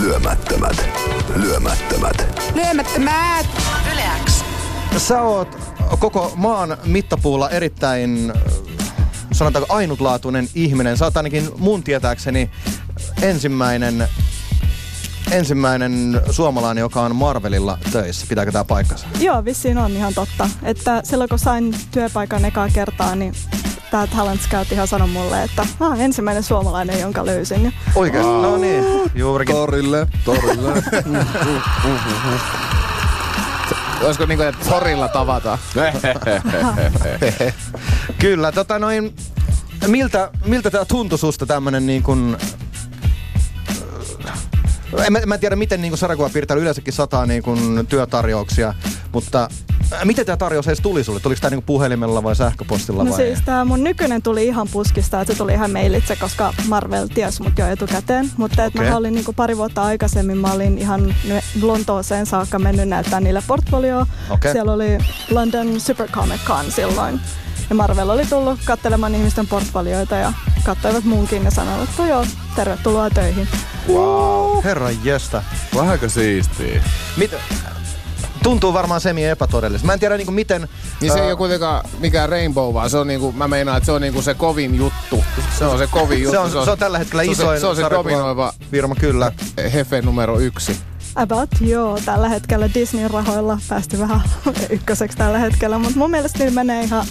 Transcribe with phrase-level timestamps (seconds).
[0.00, 0.88] Lyömättömät.
[1.36, 2.36] Lyömättömät.
[2.54, 3.46] Lyömättömät.
[3.92, 4.44] Yleäks.
[4.96, 5.58] Sä oot
[5.98, 8.32] koko maan mittapuulla erittäin,
[9.32, 10.96] sanotaanko ainutlaatuinen ihminen.
[10.96, 12.50] Sä oot ainakin mun tietääkseni
[13.22, 14.08] ensimmäinen,
[15.30, 18.26] ensimmäinen suomalainen, joka on Marvelilla töissä.
[18.28, 19.06] Pitääkö tää paikkansa?
[19.20, 20.50] Joo, vissiin on ihan totta.
[20.62, 23.34] Että silloin kun sain työpaikan ekaa kertaa, niin
[23.96, 27.64] tämä Talent Scout ihan sanoi mulle, että ah, ensimmäinen suomalainen, jonka löysin.
[27.64, 28.32] Ja Oikeesti?
[28.32, 28.84] No niin,
[29.14, 29.54] juurikin.
[29.54, 30.72] Torille, torille.
[34.02, 35.58] Olisiko niinku, että torilla tavata?
[38.18, 39.16] Kyllä, tota noin,
[39.86, 42.36] miltä, miltä tää tuntui susta tämmönen niin kuin,
[45.06, 48.74] en mä, mä en tiedä, miten niin sarjakuvapiirtäjällä yleensäkin sataa niin kuin, työtarjouksia,
[49.12, 49.48] mutta äh,
[50.04, 51.20] miten tämä tarjous edes tuli sulle?
[51.20, 53.16] Tuliko tämä niin puhelimella vai sähköpostilla No vai?
[53.16, 57.40] siis tää mun nykyinen tuli ihan puskista, että se tuli ihan mailitse, koska Marvel ties
[57.40, 58.30] mut jo etukäteen.
[58.36, 58.90] Mutta et Okei.
[58.90, 61.14] mä olin niinku pari vuotta aikaisemmin, mä olin ihan
[61.62, 64.06] Lontooseen saakka mennyt näyttää niille portfolioa.
[64.30, 64.52] Okei.
[64.52, 64.98] Siellä oli
[65.30, 67.20] London Super Comic Con silloin.
[67.70, 70.32] Ja Marvel oli tullut katselemaan ihmisten portfolioita ja
[70.64, 73.48] katsoivat munkin ja sanoivat, että joo, tervetuloa töihin.
[73.88, 74.64] Wow.
[74.64, 75.42] Herran jestä.
[75.74, 76.82] Vähänkö siistiä?
[77.16, 77.34] Mit,
[78.46, 79.86] tuntuu varmaan semi epätodellista.
[79.86, 80.68] Mä en tiedä niin kuin miten...
[81.00, 83.84] Niin se ei ää, ole kuitenkaan mikään rainbow, vaan se on niinku, mä meinaan, että
[83.86, 85.24] se on niinku se kovin juttu.
[85.58, 86.32] Se on se kovin juttu.
[86.50, 88.52] se, on, se on tällä hetkellä se on se- isoin Se on se sarjakuva- dominoiva
[88.70, 89.32] firma, kyllä.
[89.72, 90.76] hefe numero yksi.
[91.16, 94.20] About joo, tällä hetkellä Disneyn rahoilla päästy vähän
[94.70, 97.06] ykköseksi tällä hetkellä, mutta mun mielestä niillä menee ihan,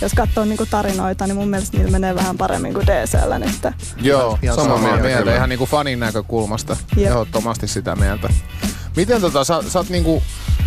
[0.00, 3.58] jos katsoo niinku tarinoita, niin mun mielestä niillä menee vähän paremmin kuin DCllä nyt.
[4.02, 5.02] Joo, Ihan samaa samaa mieltä.
[5.06, 5.36] mieltä, mieltä.
[5.36, 6.76] Ihan niinku fanin näkökulmasta.
[6.96, 7.06] Jep.
[7.10, 8.28] Ehdottomasti sitä mieltä.
[8.96, 10.22] Miten tota, sä, sä, oot niinku,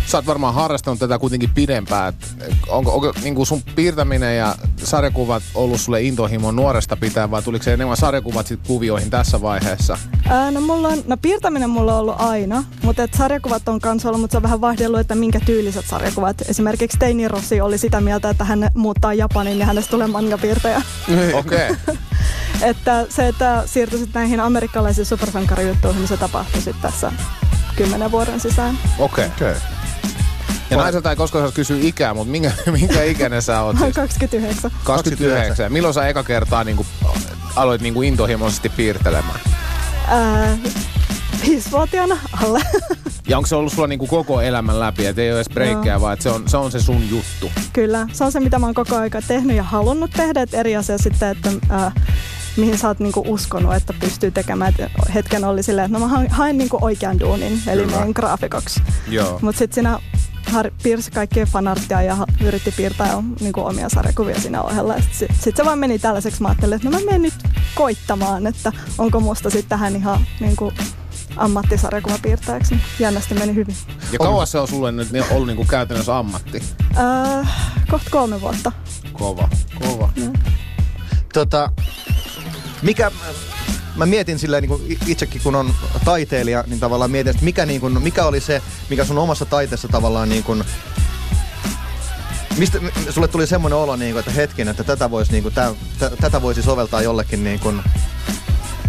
[0.06, 2.08] sä oot varmaan harrastanut tätä kuitenkin pidempään.
[2.08, 7.62] Et onko, onko niinku sun piirtäminen ja sarjakuvat ollut sulle intohimo nuoresta pitää vai tuliko
[7.62, 9.98] se enemmän sarjakuvat sit kuvioihin tässä vaiheessa?
[10.28, 14.08] Ää, no, mulla on, no piirtäminen mulla on ollut aina, mutta et sarjakuvat on kanssa
[14.08, 16.42] ollut, mutta se on vähän vaihdellut, että minkä tyyliset sarjakuvat.
[16.48, 20.82] Esimerkiksi Teini Rossi oli sitä mieltä, että hän muuttaa Japanin ja hänestä tulee mangapiirtäjä.
[21.34, 21.70] Okei.
[21.70, 21.96] Okay.
[22.70, 27.12] että se, että siirtyisit näihin amerikkalaisiin supersankarijuttuihin, niin se tapahtui sitten tässä
[27.76, 28.78] kymmenen vuoden sisään.
[28.98, 29.26] Okei.
[29.26, 29.54] Okei.
[30.76, 33.76] Ja naiselta ei koskaan saa kysyä ikää, mutta minkä, minkä ikäinen sä oot?
[33.76, 33.94] Oon Siis?
[33.94, 34.70] 29.
[34.84, 35.72] 29.
[35.72, 36.86] Milloin sä eka kertaa niinku,
[37.56, 39.40] aloit niinku intohimoisesti piirtelemään?
[40.08, 40.58] Ää,
[41.46, 42.60] viisivuotiaana alle.
[43.28, 46.16] Ja onko se ollut sulla niinku koko elämän läpi, että ei ole edes breikkejä, vaan
[46.20, 47.50] se on, se on se sun juttu?
[47.72, 50.42] Kyllä, se on se, mitä mä oon koko aika tehnyt ja halunnut tehdä.
[50.42, 51.92] Et eri asia sitten, että ää,
[52.56, 54.74] mihin sä oot niinku uskonut, että pystyy tekemään.
[54.78, 57.96] Et hetken oli silleen, että no mä hain, hain niinku oikean duunin, eli Kyllä.
[57.96, 58.80] menen graafikoksi.
[59.40, 59.98] Mutta sitten siinä
[60.52, 64.94] har, piirsi kaikkea fanarttia ja yritti piirtää niinku omia sarjakuvia siinä ohella.
[65.00, 66.42] Sitten sit se vaan meni tällaiseksi.
[66.42, 67.34] Mä ajattelin, että no mä menen nyt
[67.74, 70.72] koittamaan, että onko musta sitten tähän ihan niinku
[71.36, 72.76] ammattisarjakuvapiirtäjäksi.
[72.98, 73.76] Jännästi meni hyvin.
[74.12, 76.62] Ja kauas se on sulle nyt ni- ollut niinku käytännössä ammatti?
[76.98, 77.48] Äh,
[77.90, 78.72] kohta kolme vuotta.
[79.12, 79.48] Kova,
[79.88, 80.10] kova.
[81.32, 81.72] Tota,
[82.82, 83.10] mikä,
[83.96, 85.74] mä mietin silleen niin itsekin kun on
[86.04, 89.88] taiteilija, niin tavallaan mietin, että mikä, niin kuin, mikä oli se, mikä sun omassa taiteessa
[89.88, 90.64] tavallaan niin kuin,
[92.56, 92.78] mistä
[93.10, 96.10] sulle tuli semmoinen olo, niin kuin, että hetken, että tätä voisi, niin kuin, tä, tä,
[96.20, 97.82] tätä voisi soveltaa jollekin niin kuin,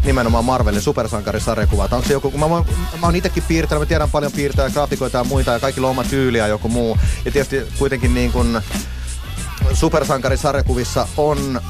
[0.05, 1.87] nimenomaan Marvelin supersankarisarjakuvaa.
[1.87, 2.66] Tai Onko se joku, kun mä, voin-
[3.01, 6.03] mä oon itsekin piirtänyt, mä tiedän paljon piirtää graafikoita ja muita ja kaikilla on oma
[6.03, 6.97] tyyli ja joku muu.
[7.25, 8.61] Ja tietysti kuitenkin niin kuin,
[9.73, 11.61] supersankarisarjakuvissa on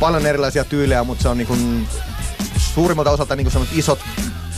[0.00, 1.88] paljon erilaisia tyylejä, mutta se on niin kuin,
[2.78, 3.98] suurimmalta osalta niin kuin isot,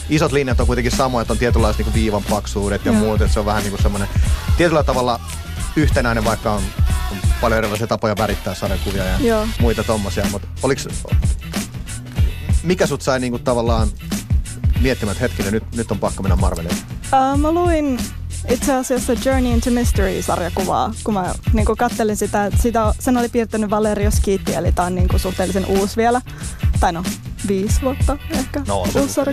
[0.08, 3.00] isot linjat on kuitenkin samoja, että on tietynlaiset niin kuin viivan paksuudet ja Joo.
[3.00, 4.08] muut, että se on vähän niin kuin semmoinen
[4.56, 5.20] tietyllä tavalla
[5.76, 6.62] yhtenäinen, vaikka on,
[7.10, 9.47] on paljon erilaisia tapoja värittää sarjakuvia ja Joo.
[9.60, 10.88] muita tommosia, mutta oliks,
[12.62, 13.88] mikä sut sai niin kuin tavallaan
[14.81, 16.76] miettimään, että hetkinen, nyt, nyt on pakko mennä Marveliin?
[17.12, 17.98] Uh, mä luin
[18.48, 23.70] itse asiassa Journey into Mystery-sarjakuvaa, kun mä niin kattelin sitä, että sitä, sen oli piirtänyt
[23.70, 26.20] Valerio Skiitti, eli tää on niin kuin suhteellisen uusi vielä.
[26.81, 27.02] Tai no,
[27.49, 29.25] viisi vuotta ehkä No, on se.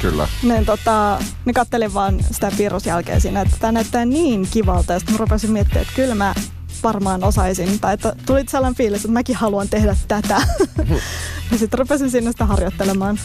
[0.00, 0.28] Kyllä.
[0.42, 4.92] Niin, tota, niin kattelin vaan sitä piirrosjälkeä siinä, että tämä näyttää niin kivalta.
[4.92, 6.34] Ja sitten rupesin miettimään, että kyllä mä
[6.82, 7.80] varmaan osaisin.
[7.80, 10.42] Tai että tuli sellainen fiilis, että mäkin haluan tehdä tätä.
[11.52, 13.18] ja sitten rupesin sinne sitä harjoittelemaan.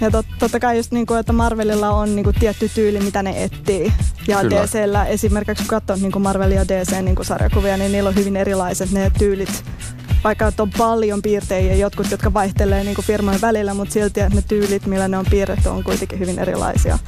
[0.00, 3.22] Ja tot, totta kai just niin kuin, että Marvelilla on niin kuin tietty tyyli, mitä
[3.22, 3.92] ne etsii.
[4.28, 4.62] Ja Kyllä.
[4.62, 8.14] DCllä esimerkiksi, kun katsoo niin kuin Marvel ja DC niin kuin sarjakuvia, niin niillä on
[8.14, 9.64] hyvin erilaiset ne tyylit.
[10.24, 14.42] Vaikka että on paljon piirtejä, jotkut, jotka vaihtelee niin kuin firmojen välillä, mutta silti ne
[14.48, 16.98] tyylit, millä ne on piirretty, on kuitenkin hyvin erilaisia.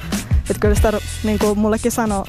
[0.50, 0.92] Et kyllä sitä,
[1.24, 2.24] niin kuin mullekin sanoi,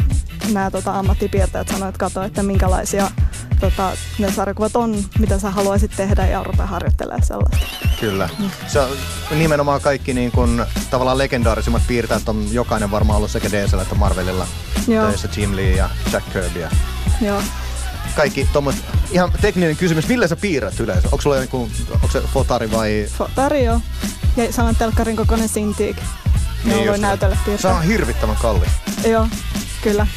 [0.54, 3.12] nämä tota, ammattipiirtäjät sanoivat, että katso, että minkälaisia
[3.60, 7.68] tota, ne sarjakuvat on, mitä sä haluaisit tehdä ja rupeaa harjoittelemaan sellaista.
[8.00, 8.30] Kyllä.
[8.68, 8.90] Se on
[9.32, 14.48] nimenomaan kaikki niin kuin, tavallaan legendaarisimmat piirtäjät on jokainen varmaan ollut sekä DCllä että Marvelilla
[14.88, 15.06] Joo.
[15.06, 15.30] töissä.
[15.38, 16.70] Jim Lee ja Jack Kirby ja
[17.22, 17.42] Joo.
[18.16, 18.84] Kaikki tommoset.
[19.12, 21.08] Ihan tekninen kysymys, millä sä piirrät yleensä?
[21.12, 23.08] Onko sulla joku, onko se fotari vai...
[23.18, 23.82] Fotari joo.
[24.38, 25.98] Ja saman telkkarin kokoinen Cintiq.
[25.98, 27.76] Ne niin voi just näytölle Se piirtää.
[27.76, 28.70] on hirvittävän kallis.
[29.08, 29.28] Joo,
[29.84, 30.08] kyllä.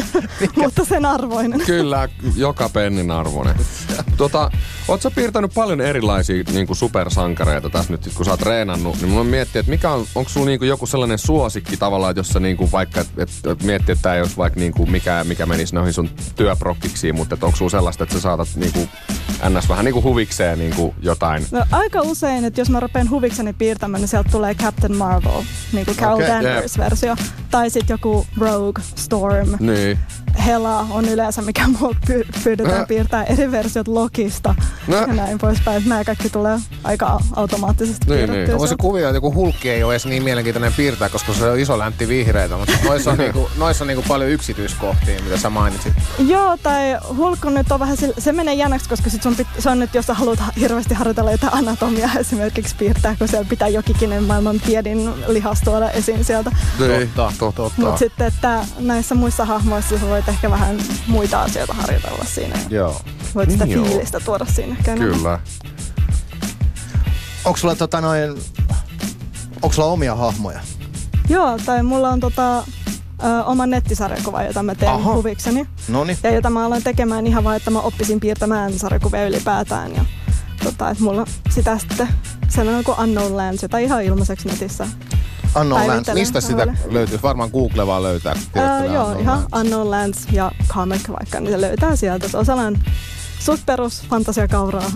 [0.56, 1.60] Mutta sen arvoinen.
[1.60, 3.54] Kyllä, joka pennin arvoinen.
[4.16, 4.50] Tota,
[4.88, 9.12] oot sä piirtänyt paljon erilaisia niin kuin supersankareita tässä nyt, kun sä oot treenannut, niin
[9.12, 12.28] mä miettii, että mikä on, onko sulla niin kuin joku sellainen suosikki tavallaan, että jos
[12.28, 14.90] sä niin kuin vaikka, että et, et miettii, että tää ei olisi vaikka niin kuin
[14.90, 18.88] mikä, mikä menisi noihin sun työprokkiksi, mutta onko sulla sellaista, että sä saatat niin kuin
[19.48, 19.68] ns.
[19.68, 21.46] vähän niin kuin huvikseen niin kuin jotain.
[21.50, 25.86] No, aika usein, että jos mä rupean huvikseni piirtämään, niin sieltä tulee Captain Marvel, niin
[25.86, 27.16] kuin Carol okay, Danvers versio.
[27.50, 29.98] Tai sitten joku Rogue, Storm, Niin.
[30.40, 34.54] Hela on yleensä, mikä mua py- pyydetään piirtää eri versiot Lokista
[34.86, 34.96] No.
[34.96, 35.82] ja näin poispäin.
[35.86, 38.54] Nämä kaikki tulee aika automaattisesti Niin, niin.
[38.54, 41.58] On se kuvio, että joku hulkki ei ole edes niin mielenkiintoinen piirtää, koska se on
[41.58, 45.92] iso läntti vihreitä, mutta noissa on, niinku, noissa on niinku paljon yksityiskohtia, mitä sä mainitsit.
[46.18, 49.70] Joo, tai hulkku nyt on vähän, sille- se menee jännäksi, koska sit sun pit, se
[49.70, 53.68] on nyt, jos sä haluat ha- hirveästi harjoitella jotain anatomiaa esimerkiksi piirtää, kun siellä pitää
[53.68, 56.50] jokikinen maailman tiedin lihas tuoda esiin sieltä.
[56.78, 57.72] Niin, Totta, totta.
[57.76, 62.58] Mutta sitten, että näissä muissa hahmoissa sä voit ehkä vähän muita asioita harjoitella siinä.
[62.70, 63.00] Joo.
[63.34, 63.84] Voit sitä Niin joo.
[63.86, 64.72] fiilistä tuoda siinä.
[64.78, 65.16] ehkä enemmän.
[65.18, 65.38] Kyllä.
[67.44, 68.30] Onko sulla tota noin...
[69.62, 70.60] Onko sulla omia hahmoja?
[71.28, 72.64] Joo, tai mulla on tota, ö,
[73.44, 75.14] oma nettisarjakuva, jota mä teen Aha.
[75.14, 75.66] huvikseni.
[75.88, 76.18] Noni.
[76.22, 79.94] Ja jota mä aloin tekemään ihan vaan, että mä oppisin piirtämään sarjakuvia ylipäätään.
[79.94, 80.04] Ja
[80.64, 82.08] tota, että mulla sitä sitten
[82.48, 84.86] sellainen kuin Unknown Lands, jota ihan ilmaiseksi netissä.
[85.56, 86.10] Unknown Lands.
[86.14, 87.18] Mistä sitä löytyy?
[87.22, 88.34] Varmaan Google vaan löytää.
[88.34, 89.52] kirjoittelee joo, Unknown ihan Lands.
[89.60, 92.28] Unknown Lands ja comic vaikka, niin se löytää sieltä.
[92.28, 92.82] Se on sellainen
[93.38, 94.90] suht perus fantasiakauraa,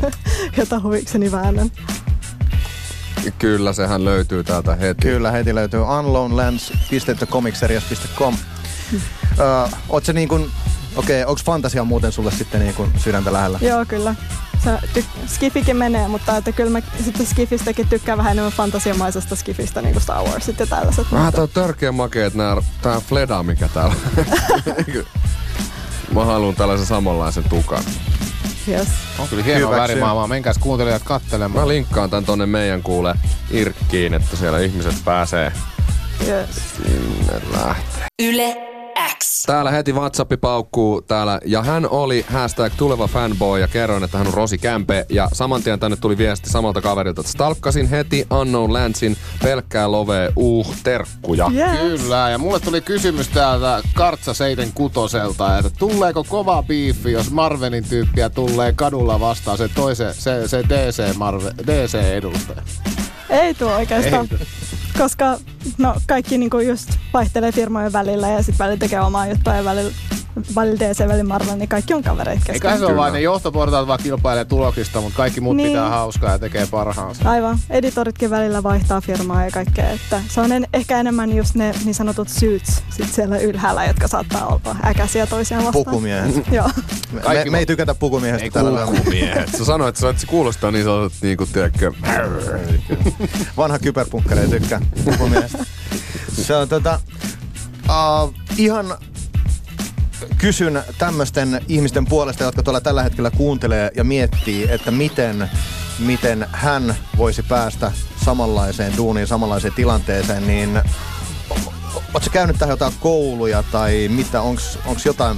[0.58, 1.70] jota huvikseni väännän.
[3.38, 5.02] Kyllä, sehän löytyy täältä heti.
[5.02, 8.36] Kyllä, heti löytyy unknownlands.comicserias.com.
[9.38, 10.50] Öö, oot se niin kuin,
[10.96, 13.58] okei, okay, onks fantasia muuten sulle sitten niin kuin sydäntä lähellä?
[13.62, 14.14] Joo, kyllä.
[14.64, 14.70] Se
[15.00, 19.92] tyk- Skifikin menee, mutta että kyllä mä sitten Skifistäkin tykkään vähän enemmän fantasiamaisesta Skifistä, niin
[19.92, 21.12] kuin Star Warsit ja tällaiset.
[21.12, 23.94] Vähän tää on törkeä makeet nää, tää Fleda, mikä täällä
[26.14, 27.82] Mä haluan tällaisen samanlaisen tukan.
[28.68, 28.88] Yes.
[29.18, 29.82] On kyllä hienoa Hyväksyn.
[29.82, 30.26] värimaailmaa.
[30.26, 31.64] Menkääs kuuntelijat kattelemaan.
[31.64, 33.14] Mä linkkaan tän tonne meidän kuule
[33.50, 35.52] Irkkiin, että siellä ihmiset pääsee
[36.26, 36.48] Yes.
[36.76, 38.06] sinne lähtee.
[38.22, 38.56] Yle
[39.18, 39.42] X.
[39.46, 41.40] Täällä heti WhatsApp paukkuu täällä.
[41.44, 45.06] Ja hän oli hashtag tuleva fanboy ja kerroin, että hän on Rosi Kämpe.
[45.08, 50.32] Ja saman tien tänne tuli viesti samalta kaverilta, että stalkkasin heti Unknown Landsin pelkkää lovee
[50.36, 51.50] uh terkkuja.
[51.54, 51.78] Yes.
[51.78, 57.84] Kyllä, ja mulle tuli kysymys täältä Kartsa Seiden kutoselta, että tuleeko kova biifi, jos Marvelin
[57.84, 62.62] tyyppiä tulee kadulla vastaan se toise, se, se DC, Marve, DC-edustaja?
[63.30, 64.28] Ei tuo oikeastaan.
[65.00, 65.38] Koska
[65.78, 69.92] no, kaikki niinku just vaihtelee firmojen välillä ja sitten välillä tekee omaa juttua ja välillä,
[70.78, 72.54] DC, välillä Marvel, niin kaikki on kavereita kesken.
[72.54, 75.68] Eikä se ole vain ne johtoportaat vaan kilpailee tuloksista, mutta kaikki muut Niin.
[75.68, 77.30] pitää hauskaa ja tekee parhaansa.
[77.30, 77.58] Aivan.
[77.70, 79.90] Editoritkin välillä vaihtaa firmaa ja kaikkea.
[79.90, 84.08] Että se on en, ehkä enemmän just ne niin sanotut suits sit siellä ylhäällä, jotka
[84.08, 85.84] saattaa olla äkäisiä toisiaan vastaan.
[85.84, 86.34] Pukumiehet.
[86.52, 86.70] Joo.
[87.12, 88.92] Me, Kaikki me, me ei tykätä pukumiehestä Ei tällä kuulu.
[88.96, 89.10] lyöllä.
[89.10, 89.48] Miehet.
[89.58, 91.92] Sä sanoit, että sä et kuulostaa niin sellaiset niinku, tiedätkö,
[93.56, 95.58] Vanha kyberpunkkari ei tykkää pukumiehestä.
[96.32, 97.00] Se on tota...
[98.24, 98.86] Uh, ihan
[100.38, 105.50] kysyn tämmöisten ihmisten puolesta, jotka tuolla tällä hetkellä kuuntelee ja miettii, että miten,
[105.98, 107.92] miten hän voisi päästä
[108.24, 110.80] samanlaiseen duuniin, samanlaiseen tilanteeseen, niin
[112.14, 115.36] Oletko käynyt tähän jotain kouluja tai mitä, onks jotain,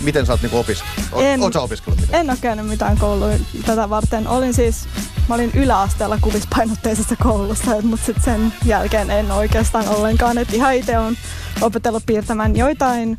[0.00, 0.84] miten sä oot niinku opis,
[1.16, 1.42] En.
[1.42, 2.20] oot sä opiskellut mitään?
[2.20, 3.28] En ole käynyt mitään koulua
[3.66, 4.28] tätä varten.
[4.28, 4.88] Olin siis,
[5.28, 10.38] mä olin yläasteella kuvispainotteisessa koulussa, mutta sitten sen jälkeen en oikeastaan ollenkaan.
[10.38, 11.16] Et ihan itse on
[11.60, 13.18] opetellut piirtämään joitain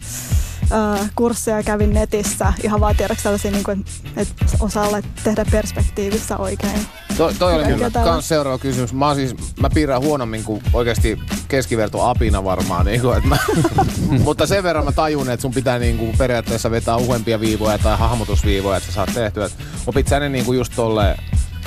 [0.72, 3.86] äh, kursseja kävin netissä ihan vaan tiedäksi sellaisia, niin kuin,
[4.18, 4.88] että osaa
[5.24, 6.80] tehdä perspektiivissä oikein.
[7.18, 8.94] To, toi oli kyllä kans seuraava kysymys.
[8.94, 12.86] Mä, siis, mä piirrän huonommin kuin oikeasti keskiverto apina varmaan.
[12.86, 13.38] Niin kuin, että mä,
[14.26, 17.98] mutta sen verran mä tajun, että sun pitää niin kuin periaatteessa vetää uhempia viivoja tai
[17.98, 19.50] hahmotusviivoja, että sä saat tehtyä.
[19.88, 21.18] Opit sä ne niin kuin just tolle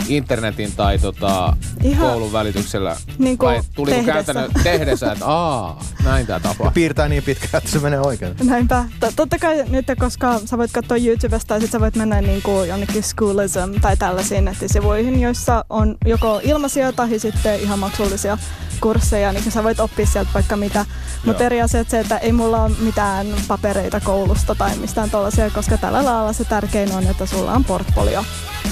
[0.09, 2.97] internetin tai tota, Ihan koulun välityksellä?
[3.19, 4.13] niin kuin Vai tuliko tehdessä.
[4.13, 6.71] käytännön tehdessä, että aa, näin tää tapahtuu?
[6.75, 8.35] Piirtää niin pitkään, että se menee oikein.
[8.45, 8.85] Näinpä.
[9.01, 12.43] T- totta kai nyt, koska sä voit katsoa YouTubesta tai sit sä voit mennä niin
[12.43, 18.39] kuin jonnekin Schoolism tai tällaisiin nettisivuihin, joissa on joko ilmaisia tai sitten ihan maksullisia
[18.81, 20.85] kursseja, niin sä voit oppia sieltä vaikka mitä.
[21.25, 25.51] Mutta eri asia että se, että ei mulla ole mitään papereita koulusta tai mistään tuollaisia,
[25.51, 28.25] koska tällä lailla se tärkein on, että sulla on portfolio.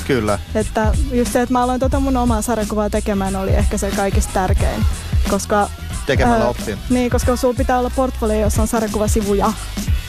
[0.07, 0.39] Kyllä.
[0.55, 4.33] Että just se, että mä aloin tota mun omaa sarjakuvaa tekemään, oli ehkä se kaikista
[4.33, 4.85] tärkein.
[5.31, 5.71] Koska,
[6.07, 6.79] Tekemällä ää, oppii.
[6.91, 9.53] Niin, koska sulla pitää olla portfolio, jossa on sarjakuvasivuja.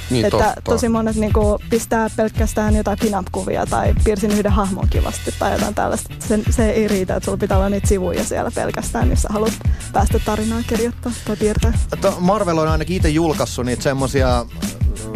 [0.10, 0.62] Niin että totta.
[0.64, 6.14] tosi monet niinku, pistää pelkästään jotain pin-up-kuvia tai piirsin yhden hahmon kivasti tai jotain tällaista.
[6.20, 9.54] Se, se ei riitä, että sulla pitää olla niitä sivuja siellä pelkästään, jos sä haluat
[9.94, 11.74] päästä tarinaa kirjoittaa tai piirtää.
[12.02, 14.46] To- Marvel on ainakin itse julkaissut niitä semmosia,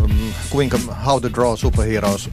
[0.07, 2.29] mm, kuinka How to Draw Superheroes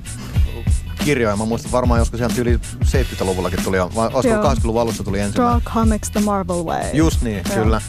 [1.04, 1.36] kirjoja.
[1.36, 4.54] Mä muistan varmaan joskus ihan yli 70-luvullakin tuli, vai olisiko Joo.
[4.54, 5.60] 80-luvun alussa tuli ensimmäinen.
[5.64, 6.90] Draw comics the Marvel way.
[6.92, 7.62] Just niin, Joo.
[7.64, 7.80] kyllä.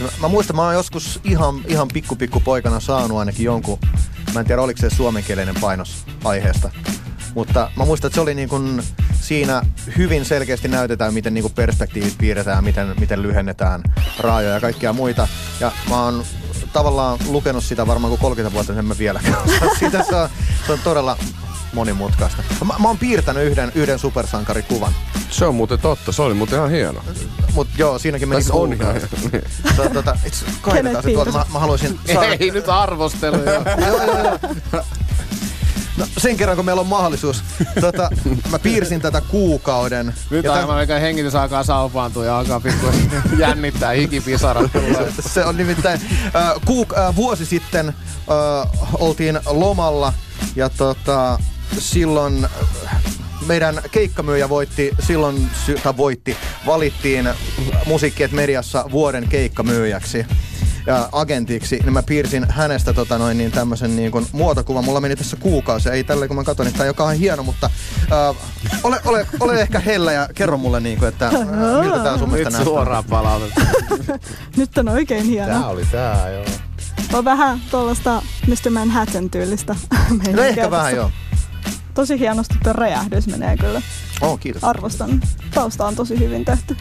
[0.00, 3.78] Mä- Mä muistan, mä oon joskus ihan, ihan pikku pikku poikana saanut ainakin jonkun,
[4.34, 6.70] mä en tiedä oliko se suomenkielinen painos aiheesta.
[7.34, 8.82] Mutta mä muistan, että se oli niin kuin,
[9.20, 9.62] siinä
[9.98, 13.82] hyvin selkeästi näytetään, miten niin kuin perspektiivit piirretään, miten, miten lyhennetään
[14.18, 15.28] raajoja ja kaikkia muita.
[15.60, 16.24] Ja mä oon
[16.72, 19.36] tavallaan lukenut sitä varmaan kuin 30 vuotta, en mä vieläkään
[19.78, 20.04] sitä.
[20.04, 20.28] Se on,
[20.66, 21.18] se on todella
[21.74, 22.42] monimutkaista.
[22.64, 24.92] Mä, mä oon piirtänyt yhden, yhden supersankarikuvan.
[25.30, 27.00] Se on muuten totta, se oli muuten ihan hieno.
[27.54, 29.08] Mut joo, siinäkin meni on ihan hieno.
[29.76, 31.32] Tota, tota, se tuolta.
[31.32, 32.28] Mä, mä haluaisin saada...
[32.40, 33.52] Ei nyt arvosteluja.
[33.86, 34.18] Joo, joo,
[34.72, 34.84] joo.
[35.96, 37.42] No, sen kerran, kun meillä on mahdollisuus.
[37.80, 38.10] Tota,
[38.50, 40.14] mä piirsin tätä kuukauden.
[40.30, 42.86] Nyt Ja tä- aivan eikä hengitys alkaa sauvaantua ja alkaa pikku
[43.38, 44.72] jännittää hikipisarat.
[44.72, 45.12] tulee.
[45.20, 46.00] Se on nimittäin
[46.36, 50.12] äh, kuuk- äh, vuosi sitten äh, oltiin lomalla
[50.56, 51.38] ja tota,
[51.78, 52.48] silloin
[53.46, 55.50] meidän keikkamyyjä voitti, silloin
[55.82, 57.28] tai voitti, valittiin
[57.86, 60.26] Musiikkiet mediassa vuoden keikkamyyjäksi
[60.86, 64.84] ja agentiksi, niin mä piirsin hänestä tota noin, niin tämmöisen niin kuin muotokuvan.
[64.84, 67.70] Mulla meni tässä kuukausi, ei tällä kun mä katson, että tämä on kauhean hieno, mutta
[68.12, 68.36] äh,
[68.82, 71.32] ole, ole, ole ehkä hellä ja kerro mulle, niin kuin, että äh,
[71.80, 72.64] miltä tämä sun mielestä Nyt näyttää.
[72.64, 73.60] suoraan palautetta.
[74.56, 75.48] Nyt on oikein hieno.
[75.48, 76.44] Tää oli tää, joo.
[77.12, 78.70] On vähän tuollaista Mr.
[78.70, 79.76] Manhattan tyylistä.
[80.32, 81.10] No ehkä vähän joo.
[81.94, 83.82] Tosi hienosti tuo räjähdys menee kyllä.
[84.20, 84.64] Oh, kiitos.
[84.64, 85.22] Arvostan.
[85.54, 86.76] Tausta on tosi hyvin tehty.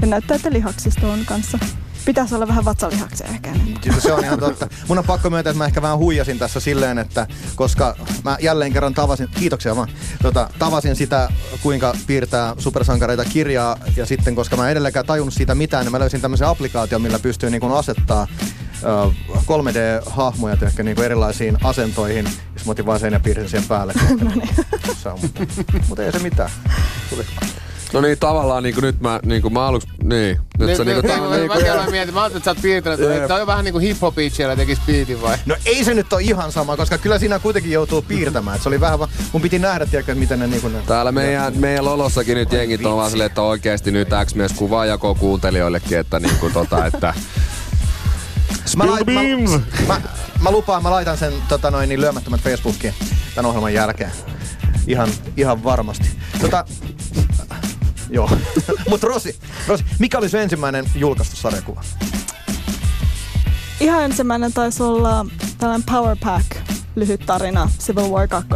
[0.00, 1.58] Ja näyttää, että lihaksisto on kanssa.
[2.04, 3.52] Pitäisi olla vähän vatsalihaksia ehkä.
[3.82, 4.68] Siis se on ihan totta.
[4.88, 8.72] Mun on pakko myöntää, että mä ehkä vähän huijasin tässä silleen, että koska mä jälleen
[8.72, 9.88] kerran tavasin, kiitoksia vaan,
[10.22, 11.28] tota, tavasin sitä,
[11.62, 15.98] kuinka piirtää supersankareita kirjaa, ja sitten koska mä en edelleenkään tajunnut siitä mitään, niin mä
[15.98, 18.26] löysin tämmöisen applikaation, millä pystyy niin asettaa
[19.46, 23.92] 3D-hahmoja ehkä niin kuin erilaisiin asentoihin, jos mä otin vaan sen ja piirsin siihen päälle.
[25.02, 25.18] Se on,
[25.88, 26.50] mutta ei se mitään.
[27.10, 27.24] Tuli.
[27.92, 30.40] No niin, tavallaan niinku nyt mä, niinku mä aluksi, niin.
[30.58, 32.44] Nyt Nyt, se nyt, niinku, niin, tää, mä, niinku, mä, mä mietin, mä ajattelin, että
[32.44, 35.36] sä oot piirtänyt, että tää on vähän niinku hip-hopit siellä tekis biitin vai?
[35.46, 38.56] No ei se nyt ole ihan sama, koska kyllä siinä kuitenkin joutuu piirtämään.
[38.56, 40.68] Et se oli vähän, va- mun piti nähdä, tiedätkö, miten ne niinku...
[40.68, 44.52] Ne, Täällä meidän, meidän Lolossakin nyt jengit on vaan silleen, että oikeesti nyt X mies
[44.52, 47.14] kuvaa jako kuuntelijoillekin, että niinku tota, että...
[48.76, 49.50] Mä, lait, mä, beams!
[49.88, 50.00] mä,
[50.42, 52.94] mä, lupaan, mä laitan sen tota noin, niin lyömättömät Facebookiin
[53.34, 54.10] tämän ohjelman jälkeen.
[54.86, 56.08] Ihan, ihan varmasti.
[56.40, 56.64] Tota,
[58.10, 58.30] joo.
[58.90, 61.82] Mut Rosi, Rosi, mikä oli sun ensimmäinen julkaistu sarjakuva?
[63.80, 65.26] Ihan ensimmäinen taisi olla
[65.58, 66.46] tällainen Power Pack
[66.96, 68.48] lyhyt tarina Civil War 2.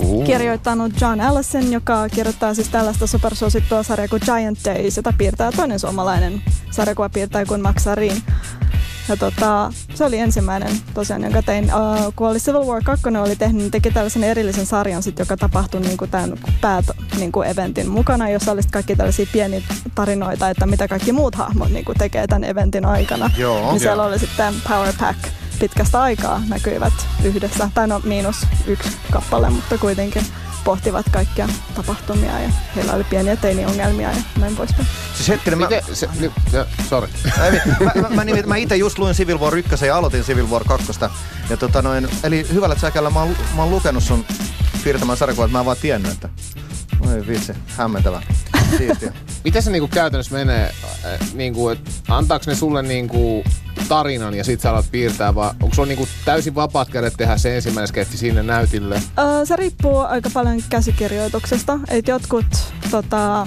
[0.00, 0.24] Uh.
[0.24, 5.78] Kirjoittanut John Allison, joka kirjoittaa siis tällaista supersuosittua sarjaa kuin Giant Days, jota piirtää toinen
[5.78, 8.22] suomalainen sarjakuvapiirtäjä kuin Max Arin.
[9.08, 11.64] Ja tota, se oli ensimmäinen tosiaan, jonka tein.
[11.64, 15.36] Uh, kun oli Civil War 2 oli tehnyt, niin teki tällaisen erillisen sarjan, sit, joka
[15.36, 16.84] tapahtui niin kuin tämän päät,
[17.18, 19.62] niin kuin eventin mukana, jossa oli kaikki tällaisia pieniä
[19.94, 23.30] tarinoita, että mitä kaikki muut hahmot niin kuin tekee tämän eventin aikana.
[23.38, 23.70] Joo.
[23.70, 25.18] niin siellä oli sitten Power Pack
[25.62, 26.92] pitkästä aikaa näkyivät
[27.24, 30.26] yhdessä, tai no miinus yksi kappale, mutta kuitenkin
[30.64, 34.88] pohtivat kaikkia tapahtumia ja heillä oli pieniä teiniongelmia ja näin poispäin.
[35.14, 37.08] Siis hetkinen, mä, Miten se, nyt, ja, sorry.
[37.44, 37.50] Ei,
[37.80, 40.64] mä, mä, mä, nimittäin- mä itse just luin Civil War 1 ja aloitin Civil War
[40.64, 40.92] 2.
[41.50, 44.24] Ja tota noin, eli hyvällä säkällä mä oon, mä oon lukenut sun
[44.84, 46.28] piirtämän sarjakuvan, että mä en vaan tiennyt, että...
[47.00, 48.22] Oi vitsi, hämmentävä.
[48.78, 49.12] Siistiä.
[49.44, 50.72] Miten se niinku käytännössä menee?
[51.04, 53.44] Äh, Niinku, et antaako ne sulle niinku
[53.88, 57.56] tarinan ja sit sä alat piirtää, vai onko sulla niinku täysin vapaat kädet tehdä se
[57.56, 59.02] ensimmäinen sketsi sinne näytille?
[59.18, 61.78] Öö, se riippuu aika paljon käsikirjoituksesta.
[61.88, 62.46] Et jotkut,
[62.90, 63.46] tota,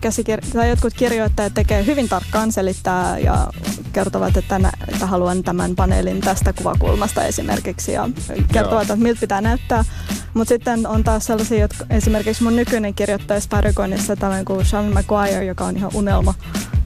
[0.00, 3.46] käsikir- tai jotkut kirjoittajat tekee hyvin tarkkaan, selittää ja
[3.92, 8.08] kertovat, että, nä- että haluan tämän paneelin tästä kuvakulmasta esimerkiksi ja
[8.52, 9.84] kertovat, että miltä pitää näyttää.
[10.34, 15.44] Mutta sitten on taas sellaisia, jotka esimerkiksi mun nykyinen kirjoittaja Sparagonissa tällainen kuin Sean McGuire,
[15.44, 16.34] joka on ihan unelma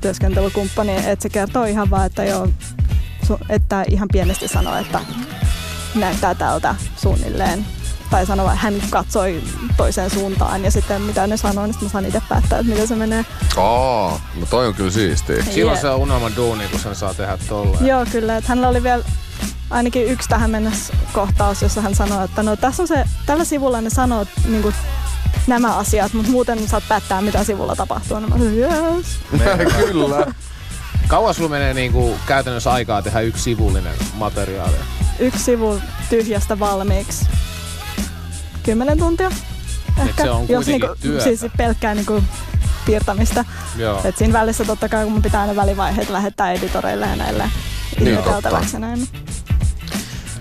[0.00, 2.48] työskentelykumppani, että se kertoo ihan vaan, että joo,
[3.48, 5.00] että ihan pienesti sanoo, että
[5.94, 7.66] näyttää tältä suunnilleen.
[8.10, 9.42] tai sanoi, että hän katsoi
[9.76, 12.88] toiseen suuntaan ja sitten mitä ne sanoi, niin sitten mä saan itse päättää, että miten
[12.88, 13.24] se menee.
[13.56, 15.44] Aa, no toi on kyllä siistiä.
[15.44, 15.80] Silloin Jep.
[15.80, 17.86] se on unelman duuni, kun sen saa tehdä tolleen.
[17.86, 18.36] Joo, kyllä.
[18.36, 19.04] Että hänellä oli vielä
[19.72, 23.80] ainakin yksi tähän mennessä kohtaus, jossa hän sanoi, että no tässä on se, tällä sivulla
[23.80, 24.74] ne sanoo niin kuin,
[25.46, 28.20] nämä asiat, mutta muuten saat päättää, mitä sivulla tapahtuu.
[28.20, 29.20] No mä sanoin, yes.
[29.76, 30.26] kyllä.
[31.08, 34.76] Kauan sulla menee niinku käytännössä aikaa tehdä yksi sivullinen materiaali?
[35.18, 37.26] Yksi sivu tyhjästä valmiiksi.
[38.62, 39.30] Kymmenen tuntia.
[40.02, 41.24] Ehkä, se on jos niinku, työtä.
[41.24, 42.24] siis pelkkää niinku
[42.86, 43.44] piirtämistä.
[43.76, 44.00] Joo.
[44.04, 47.50] Et siinä välissä totta kai, kun mun pitää aina välivaiheet lähettää editoreille ja näille
[48.00, 48.18] Niin,
[48.78, 49.08] näin.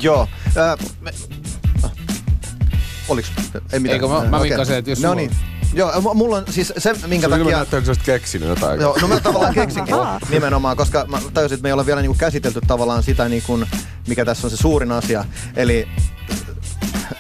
[0.02, 0.28] Joo.
[0.56, 1.12] Ää, me.
[3.10, 3.32] Oliks?
[3.74, 3.94] Ei mitään.
[3.94, 4.50] Eikö mä- mä Okei.
[4.50, 5.32] vinkkasin, että jos No sulla- niin.
[5.74, 7.58] Joo, mulla on siis se, minkä kyllä takia...
[7.58, 8.82] näyttää, että sä olisit keksinyt jotain.
[8.82, 9.96] Joo, no mä tavallaan keksinkin
[10.30, 13.60] nimenomaan, koska mä tajusin, että me ei olla vielä niinku käsitelty tavallaan sitä, niinku,
[14.08, 15.26] mikä tässä on se suurin asia.
[15.56, 15.88] Eli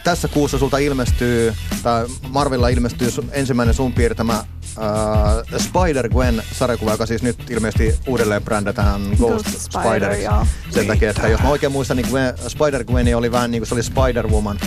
[0.04, 4.44] tässä kuussa sulta ilmestyy, tai Marvilla ilmestyy ensimmäinen sun piirtämä
[4.78, 10.46] äh, Spider-Gwen-sarjakuva, joka siis nyt ilmeisesti uudelleen brändätään Ghost, Ghost Spider, Spider.
[10.70, 13.74] Sen takia, että jos mä oikein muistan, niin Gwen, Spider-Gwen oli vähän niin kuin se
[13.74, 14.60] oli Spider-Woman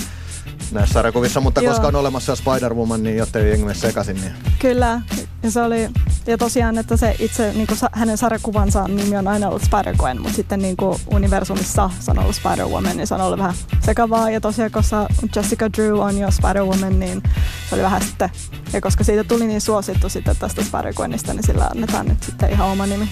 [0.73, 1.73] näissä sarjakuvissa, mutta Joo.
[1.73, 5.01] koska on olemassa Spider-Woman, niin jotta ei jengi sekaisin, niin Kyllä,
[5.45, 5.89] ja se oli,
[6.27, 10.37] ja tosiaan, että se itse, niin kuin hänen sarjakuvansa nimi on aina ollut Spider-Gwen, mutta
[10.37, 14.41] sitten niin kuin universumissa se on ollut Spider-Woman, niin se on ollut vähän sekavaa, ja
[14.41, 17.23] tosiaan koska Jessica Drew on jo Spider-Woman, niin
[17.69, 18.31] se oli vähän sitten,
[18.73, 22.69] ja koska siitä tuli niin suosittu sitten tästä Spider-Gwenista, niin sillä annetaan nyt sitten ihan
[22.69, 23.09] oma nimi.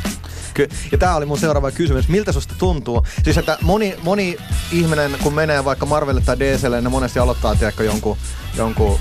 [0.55, 2.09] Ky- ja tämä oli mun seuraava kysymys.
[2.09, 3.07] Miltä susta tuntuu?
[3.25, 4.37] Siis että moni, moni
[4.73, 8.17] ihminen, kun menee vaikka Marvelille tai DClle, ne monesti aloittaa tiedätkö, jonkun,
[8.57, 9.01] jonkun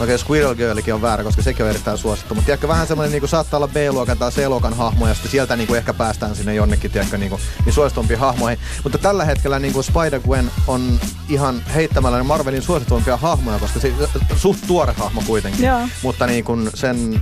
[0.00, 2.34] okei, Squirrel Girlikin on väärä, koska sekin on erittäin suosittu.
[2.34, 5.66] Mutta tiedätkö, vähän semmoinen niin saattaa olla B-luokan tai C-luokan hahmo, ja sitten sieltä niin
[5.66, 8.58] kuin ehkä päästään sinne jonnekin, tiedätkö, niin, kuin, niin suositumpiin hahmoihin.
[8.82, 13.92] Mutta tällä hetkellä niin kuin Spider-Gwen on ihan heittämällä Marvelin suosituimpia hahmoja, koska se
[14.36, 15.66] suht tuore hahmo kuitenkin.
[15.66, 15.80] Joo.
[16.02, 17.20] Mutta niin kuin sen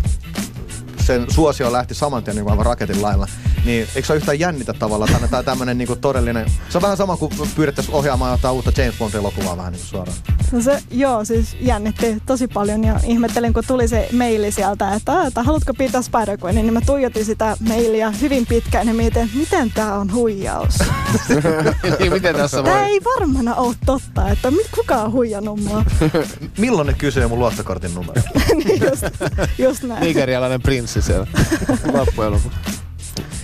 [1.09, 3.27] sen suosio lähti saman tien niin aivan raketin lailla.
[3.65, 6.51] Niin eikö se ole yhtään jännitä tavallaan, että annetaan tämmönen niin todellinen...
[6.69, 10.19] Se on vähän sama kuin pyydettäisiin ohjaamaan jotain uutta James Bond-elokuvaa vähän niin kuin suoraan.
[10.53, 15.13] No se, joo, siis jännitti tosi paljon ja ihmettelin, kun tuli se maili sieltä, että,
[15.13, 19.37] "Aa, että haluatko pitää spider niin mä tuijotin sitä mailia hyvin pitkään ja mietin, että
[19.39, 20.79] miten tää on huijaus.
[21.99, 22.83] niin miten tässä Tää voi?
[22.83, 25.85] ei varmana ole totta, että mit, kuka on huijannut mua.
[26.59, 28.23] Milloin ne kysyy mun luottokortin numero?
[28.65, 29.03] niin just,
[29.59, 30.01] just näin.
[30.03, 31.27] Nigerialainen prinssi siellä.
[31.93, 32.59] Loppujen lopuksi.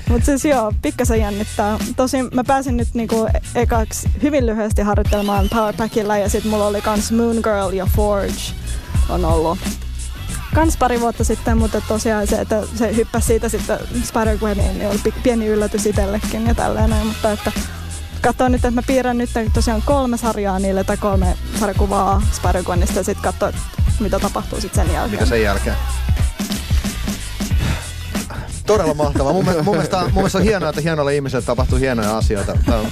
[0.09, 1.79] Mutta siis joo, pikkasen jännittää.
[1.97, 7.13] Tosin mä pääsin nyt niinku ekaksi hyvin lyhyesti harjoittelemaan Powerpackilla ja sitten mulla oli kans
[7.13, 8.43] Moon Girl ja Forge
[9.09, 9.59] on ollut
[10.55, 14.99] kans pari vuotta sitten, mutta tosiaan se, että se hyppäsi siitä sitten Spider-Gweniin, niin oli
[15.05, 17.53] pi- pieni yllätys itsellekin ja tälleen näin, mutta että
[18.21, 23.03] katsoin nyt, että mä piirrän nyt tosiaan kolme sarjaa niille tai kolme sarjakuvaa Spider-Gwenista ja
[23.03, 23.55] sitten katsoin,
[24.01, 25.21] mitä tapahtuu sitten sen jälkeen.
[25.21, 25.77] Mitä sen jälkeen?
[28.67, 29.33] Todella mahtavaa.
[29.33, 32.53] Mun, mielestä- mun, mielestä, mun mielestä on hienoa, että hienoilla ihmisillä tapahtuu hienoja asioita.
[32.67, 32.87] Tää on-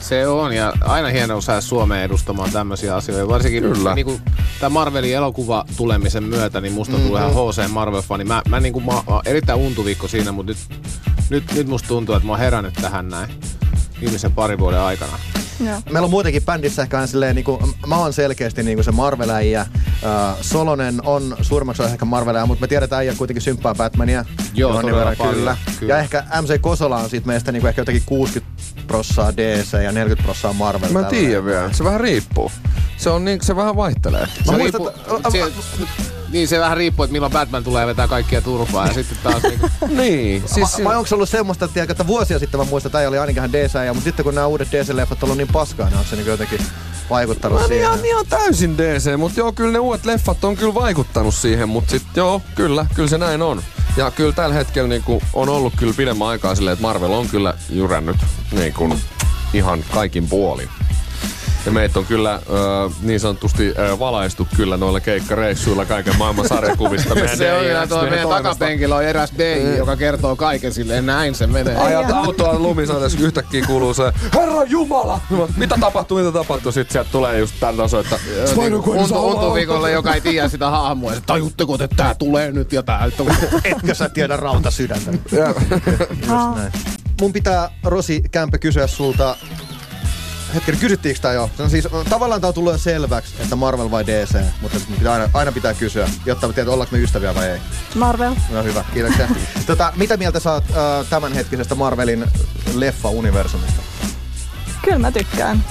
[0.00, 3.28] Se on, ja aina hienoa saada Suomeen edustamaan tämmöisiä asioita.
[3.28, 3.94] Varsinkin Kyllä.
[3.94, 4.22] niin kuin,
[4.60, 8.24] tämän Marvelin elokuva tulemisen myötä, niin musta tulee ihan HC Marvel-fani.
[8.24, 10.58] Mä, mä, niin kuin, mä, mä erittäin untuvikko siinä, mutta nyt,
[11.30, 13.30] nyt, nyt musta tuntuu, että mä oon herännyt tähän näin
[14.00, 15.12] viimeisen parin vuoden aikana.
[15.60, 15.80] Joo.
[15.90, 18.90] Meillä on muutenkin bändissä ehkä vähän silleen, niin kuin, mä oon selkeästi niin kuin se
[18.90, 19.66] Marvel-äijä.
[19.72, 24.24] Uh, Solonen on suurimmaksi ehkä Marvel mutta me tiedetään äijä kuitenkin symppaa Batmania.
[24.54, 25.56] Joo, todella verran, paljon, kyllä.
[25.80, 25.94] kyllä.
[25.94, 29.92] Ja ehkä MC Kosola on siitä meistä niin kuin ehkä jotakin 60 prossaa DC ja
[29.92, 30.80] 40 prossaa Marvel.
[30.80, 31.20] Mä en tällainen.
[31.26, 31.72] tiedä vielä.
[31.72, 32.52] Se vähän riippuu.
[32.96, 34.20] Se, on niin, se vähän vaihtelee.
[34.20, 35.38] Mä Se muistan, riippuu- että- se,
[36.30, 39.68] niin se vähän riippuu, että milloin Batman tulee vetää kaikkia turpaa ja sitten taas niinku,
[40.02, 40.42] niin.
[40.46, 43.08] Siis, vai onko se ollut semmoista, että, tiedätkö, että vuosia sitten mä muistan, että äijä
[43.08, 46.10] oli ainakin DC, mutta sitten kun nämä uudet DC-leffat on ollut niin paskaa, niin onko
[46.10, 46.60] se niin jotenkin
[47.10, 47.84] vaikuttanut en siihen?
[47.84, 51.90] ihan, ihan täysin DC, mutta joo, kyllä ne uudet leffat on kyllä vaikuttanut siihen, mutta
[51.90, 53.62] sit joo, kyllä, kyllä se näin on.
[53.96, 57.54] Ja kyllä tällä hetkellä niinku on ollut kyllä pidemmän aikaa silleen, että Marvel on kyllä
[57.70, 58.16] jyrännyt
[58.52, 58.96] niinku
[59.54, 60.68] ihan kaikin puolin.
[61.66, 62.40] Ja meitä on kyllä ö,
[63.02, 67.14] niin sanotusti ö, valaistu kyllä noilla keikkareissuilla kaiken maailman sarjakuvista.
[67.14, 71.34] meidän se on kyllä tuo meidän takapenkillä on eräs DJ, joka kertoo kaiken silleen, näin
[71.34, 71.76] se menee.
[71.76, 75.20] Ajat autoa lumisateessa yhtäkkiä kuuluu se Herra Jumala!
[75.56, 76.72] Mitä tapahtuu, mitä tapahtuu?
[76.72, 78.18] Sitten sieltä tulee just tän taso, että
[78.56, 78.90] Untu,
[79.26, 81.12] untuvikolle, joka ei tiedä sitä hahmoa.
[81.12, 83.10] että Tajutteko, että tää tulee nyt ja tää.
[83.64, 85.10] Etkö sä tiedä rauta sydäntä?
[86.56, 86.72] Näin.
[87.20, 89.36] Mun pitää, Rosi Kämpä, kysyä sulta,
[90.54, 91.50] hetken, kysyttiinkö tää jo?
[91.58, 95.30] No siis, tavallaan tää on tullut jo selväksi, että Marvel vai DC, mutta pitää aina,
[95.34, 97.58] aina pitää kysyä, jotta me tiedät, ollaanko me ystäviä vai ei.
[97.94, 98.34] Marvel.
[98.50, 99.28] No hyvä, kiitoksia.
[99.66, 102.26] tota, mitä mieltä sä oot äh, tämänhetkisestä Marvelin
[102.74, 103.82] leffa-universumista?
[104.84, 105.64] Kyllä mä tykkään.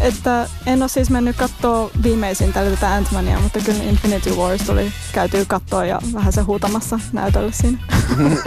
[0.00, 4.92] että en ole siis mennyt katsoa viimeisintä, eli tätä Ant-Mania, mutta kyllä Infinity Wars tuli
[5.12, 7.78] käytyy katsoa ja vähän se huutamassa näytölle siinä.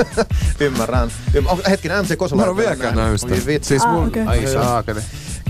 [0.59, 1.11] Ymmärrän.
[1.33, 1.55] Ymmär...
[1.69, 2.41] Hetkinen, MC Kosola.
[2.41, 3.35] Mä en ole vieläkään nähnyt sitä.
[3.61, 4.23] Siis Ah, mun, okei.
[4.25, 5.01] Ai saakeli.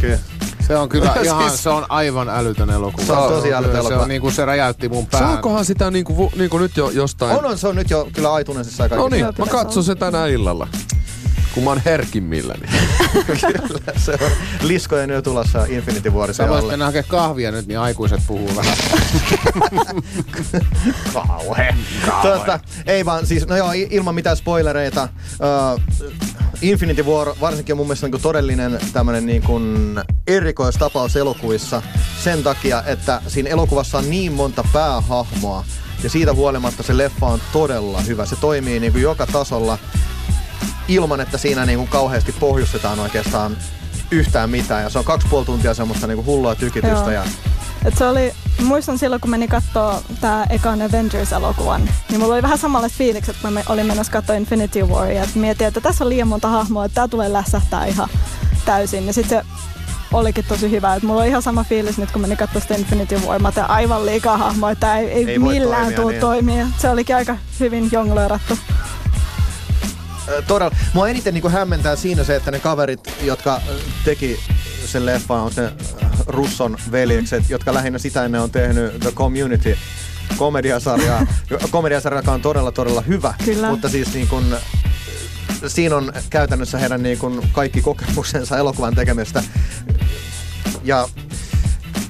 [0.06, 0.20] Kyllä.
[0.68, 3.06] Se on kyllä ihan, Siis- se on aivan älytön elokuva.
[3.06, 4.02] Se on tosi älytön Se elokuva.
[4.02, 5.30] on niinku, se räjäytti mun päähän.
[5.30, 7.38] Saakohan sitä niinku, vu- niinku nyt jo jostain...
[7.38, 10.26] On, on, se on nyt jo kyllä aitunesissa ja No niin, mä katson se tänä
[10.28, 10.68] illalla.
[11.54, 12.62] Kun mä oon herkimmilläni.
[13.28, 17.80] Kyllä, se on liskojen yö tulossa Infinity Warissa Sä voisit mennä hakemaan kahvia nyt, niin
[17.80, 18.78] aikuiset puhuu vähän.
[21.14, 21.76] Kauhe.
[22.22, 25.08] Tuota, ei vaan, siis, no joo, ilman mitään spoilereita.
[25.74, 25.82] Uh,
[26.70, 29.96] Infinity War varsinkin on mun mielestä niin todellinen tämmönen niin kuin
[30.28, 31.82] erikoistapaus elokuvissa
[32.24, 35.66] sen takia, että siinä elokuvassa on niin monta päähahmoa
[36.04, 38.26] ja siitä huolimatta se leffa on todella hyvä.
[38.26, 39.78] Se toimii niin kuin joka tasolla
[40.88, 43.58] ilman, että siinä niin kuin kauheasti pohjustetaan oikeastaan
[44.12, 44.84] yhtään mitään.
[44.84, 46.98] Ja se on kaksi puoli tuntia semmoista niin kuin hullua tykitystä.
[46.98, 47.12] Joo.
[47.12, 47.24] Ja
[47.86, 52.58] Et se oli, muistan silloin, kun menin katsoa tää ekan Avengers-elokuvan, niin mulla oli vähän
[52.58, 55.24] samanlaiset fiilikset, kun mä olin menossa katsoa Infinity Waria.
[55.24, 58.10] Et mietin, että tässä on liian monta hahmoa, että tää tulee lässähtää ihan
[58.66, 59.08] täysin.
[59.08, 59.46] Ja sitten se
[60.14, 60.96] olikin tosi hyvä.
[60.96, 63.42] Et mulla on ihan sama fiilis nyt, kun menin katsoa sitä Infinity War.
[63.42, 66.22] Mä tein aivan liikaa hahmoa, että ei, ei, Ei millään tule niin.
[66.22, 66.68] toimia.
[66.78, 68.58] Se olikin aika hyvin jongleerattu.
[70.48, 70.76] Todella.
[70.94, 73.62] Mua eniten niin hämmentää siinä se, että ne kaverit, jotka
[74.06, 74.40] teki
[74.86, 75.72] sen leffan, on ö,
[76.28, 79.78] Russon veljekset, jotka lähinnä sitä ennen on tehnyt The Community
[80.38, 81.28] komediasarjaa,
[81.72, 83.34] komediasarja, joka on todella, todella hyvä.
[83.46, 83.70] Kyllä.
[83.70, 84.56] Mutta siis niin kun,
[85.68, 89.44] siinä on käytännössä heidän niin kun kaikki kokemuksensa elokuvan tekemisestä.
[90.84, 91.08] Ja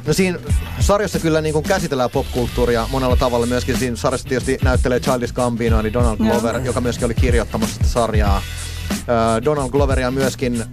[0.08, 0.40] No siinä
[0.80, 3.46] sarjassa kyllä niin kuin käsitellään popkulttuuria monella tavalla.
[3.46, 6.30] Myöskin siinä sarjassa tietysti näyttelee Childish Gambino, eli Donald Joo.
[6.30, 8.42] Glover, joka myöskin oli kirjoittamassa sitä sarjaa.
[9.46, 10.66] Donald Gloveria myöskin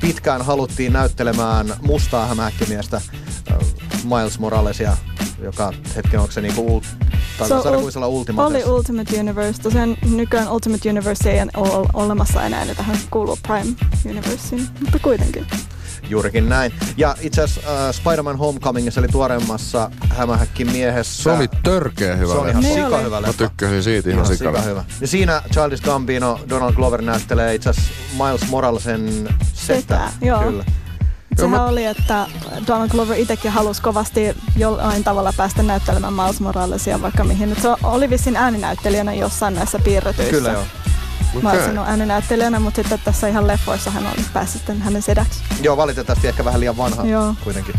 [0.00, 3.00] pitkään haluttiin näyttelemään mustaa hämähäkkimiestä
[3.50, 3.54] ö,
[4.04, 4.96] Miles Moralesia,
[5.42, 6.84] joka hetken onko se niinku ult,
[7.38, 8.24] tai Se on sarjakuisella ul-.
[8.36, 9.62] Oli Ultimate Universe.
[9.62, 14.68] Tosiaan nykyään Ultimate Universe ei ole olemassa enää, niin tähän kuuluu Prime Universiin.
[14.80, 15.46] Mutta kuitenkin.
[16.10, 16.72] Juurikin näin.
[16.96, 21.22] Ja itse asiassa äh, Spider-Man Homecomingissa eli tuoreemmassa hämähäkkimiehessä.
[21.22, 22.32] Se oli törkeä hyvä.
[22.32, 23.02] Se on ihan sika oli.
[23.04, 24.60] hyvä Mä tykkäsin siitä ihan Ihan sikana.
[24.60, 24.84] hyvä.
[25.00, 27.90] Ja siinä Childish Gambino, Donald Glover näyttelee itse asiassa
[28.24, 29.80] Miles Moralesen setä.
[29.80, 30.42] Setä, joo.
[30.42, 30.64] Kyllä.
[31.36, 32.26] Sehän mä- oli, että
[32.66, 37.52] Donald Glover itsekin halusi kovasti jollain tavalla päästä näyttelemään Miles Moralesia vaikka mihin.
[37.52, 40.30] Et se oli vissiin ääninäyttelijänä jossain näissä piirretyissä.
[40.30, 40.62] Kyllä joo.
[41.42, 41.60] Mä Okei.
[41.60, 45.40] olisin ääninäyttelijänä, mutta sitten tässä ihan leffoissa hän oli päässyt sitten hänen sedäksi.
[45.62, 47.34] Joo, valitettavasti ehkä vähän liian vanha Joo.
[47.44, 47.74] kuitenkin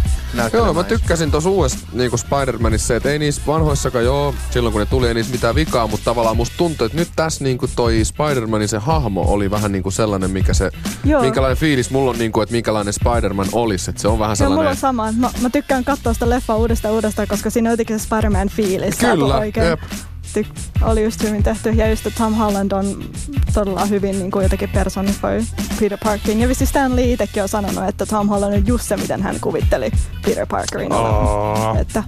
[0.54, 4.80] Joo, mä tykkäsin tuossa uudessa niinku Spider-Manissa se, että ei niissä vanhoissakaan joo, silloin kun
[4.80, 8.02] ne tuli ei niissä mitään vikaa, mutta tavallaan musta tuntuu, että nyt tässä niinku toi
[8.04, 10.72] Spider-Manin se hahmo oli vähän niinku sellainen, mikä se,
[11.04, 11.22] Joo.
[11.22, 14.52] minkälainen fiilis mulla on niinku, että minkälainen Spider-Man olisi, että se on vähän Se on
[14.52, 15.12] mulla sellainen...
[15.12, 15.28] on sama.
[15.28, 18.98] Mä, mä tykkään katsoa sitä leffaa uudestaan uudestaan, koska siinä on jotenkin se Spider-Man fiilis.
[18.98, 19.82] Kyllä, jep.
[20.38, 21.70] Tyk- oli just hyvin tehty.
[21.70, 23.04] Ja just, että Tom Holland on
[23.54, 25.44] todella hyvin niin kuin jotenkin personifoi
[25.80, 26.40] Peter Parkerin.
[26.42, 29.40] Ja vissi Stan Lee itsekin on sanonut, että Tom Holland on just se, miten hän
[29.42, 29.92] kuvitteli
[30.26, 31.78] Peter Parkerin olevan.
[31.78, 32.04] Että,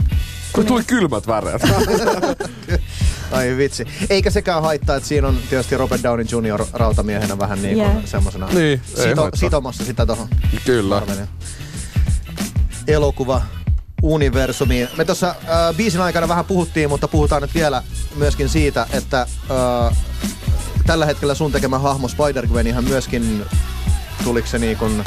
[0.53, 1.62] Kun tuli kylmät väreet.
[3.31, 3.86] Ai vitsi.
[4.09, 6.65] Eikä sekään haittaa, että siinä on tietysti Robert Downey Jr.
[6.73, 8.05] rautamiehenä vähän niin kuin Yeah.
[8.05, 10.27] semmosena Niin, sito, sitomassa sitä tohon
[10.65, 11.01] Kyllä.
[12.88, 13.41] Elokuva
[14.03, 14.89] universumiin.
[14.97, 17.83] Me tuossa äh, biisin aikana vähän puhuttiin, mutta puhutaan nyt vielä
[18.15, 19.97] myöskin siitä, että äh,
[20.85, 23.45] tällä hetkellä sun tekemä hahmo Spider-Gwen ihan myöskin
[24.23, 25.03] tuliko se niin kuin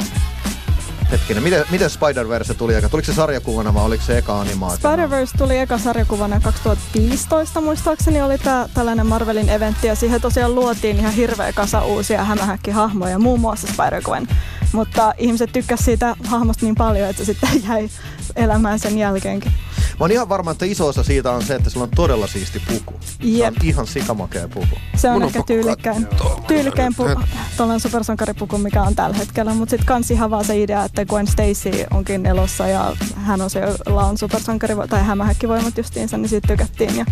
[1.11, 2.89] Hetkinen, miten, miten Spider-Verse tuli eka?
[2.89, 4.89] Tuliko se sarjakuvana vai oliko se eka animaatio?
[4.89, 10.97] Spider-Verse tuli eka sarjakuvana 2015 muistaakseni oli tää tällainen Marvelin eventti ja siihen tosiaan luotiin
[10.97, 14.27] ihan hirveä kasa uusia hämähäkkihahmoja, muun muassa Spider-Gwen.
[14.71, 17.89] Mutta ihmiset tykkäsivät siitä hahmosta niin paljon, että se sitten jäi
[18.35, 19.51] elämään sen jälkeenkin.
[19.99, 22.59] Mä oon ihan varma, että iso osa siitä on se, että sulla on todella siisti
[22.59, 22.93] puku.
[23.01, 23.53] Se on Jep.
[23.63, 24.75] ihan sikamakea puku.
[24.95, 26.07] Se on Mun ehkä tyylikkäin,
[26.47, 27.23] tyylikkäin pu-
[27.57, 29.53] tuollainen supersankaripuku, mikä on tällä hetkellä.
[29.53, 33.49] Mutta sitten kans ihan vaan se idea, että Gwen Stacy onkin elossa ja hän on
[33.49, 36.95] se, jolla on supersankari tai hämähäkkivoimat justiinsa, niin siitä tykättiin.
[36.95, 37.05] Ja,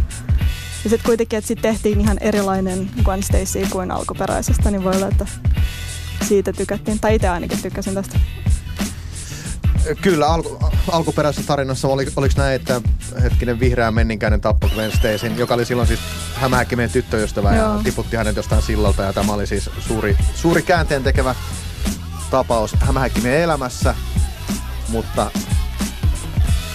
[0.84, 5.08] ja sitten kuitenkin, että sitten tehtiin ihan erilainen Gwen Stacy kuin alkuperäisestä, niin voi olla,
[5.08, 5.26] että
[6.28, 7.00] siitä tykättiin.
[7.00, 8.20] Tai itse ainakin tykkäsin tästä.
[10.02, 10.60] Kyllä, alku,
[10.92, 12.82] alkuperäisessä tarinassa oli, oliko näin, että
[13.22, 16.00] hetkinen vihreä menninkäinen tappoi Gwen Stacyn, joka oli silloin siis
[16.36, 17.84] hämähäkkimien tyttöystävä ja Joo.
[17.84, 21.36] tiputti hänet jostain sillalta ja tämä oli siis suuri, suuri käänteen tekevä
[22.30, 23.96] tapaus hämähäkkimien elämässä,
[24.88, 25.32] mutta